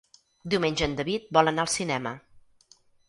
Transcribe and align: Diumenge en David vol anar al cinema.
Diumenge 0.53 0.87
en 0.87 0.95
David 1.01 1.27
vol 1.39 1.51
anar 1.53 1.67
al 1.67 1.71
cinema. 1.75 2.15